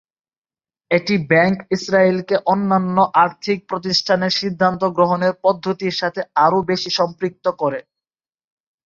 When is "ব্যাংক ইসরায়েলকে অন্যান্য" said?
1.29-2.95